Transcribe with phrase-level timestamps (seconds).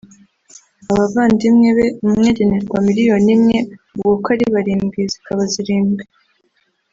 [0.91, 3.57] abavandimwe be umwe agenerwa miliyoni imwe
[3.93, 6.05] ubwo kuko ari barindwi zikaba zirindwi